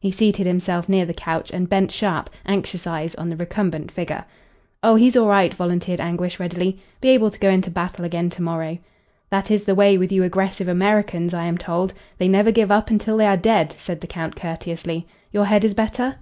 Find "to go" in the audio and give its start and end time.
7.30-7.48